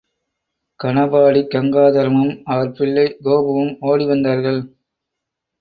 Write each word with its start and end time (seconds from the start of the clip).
கனபாடி 0.79 1.41
கங்காதரமும் 1.47 2.33
அவர் 2.45 2.71
பிள்ளை 2.71 3.05
கோபுவும் 3.23 3.73
ஓடி 3.81 4.05
வந்தார்கள். 4.05 4.61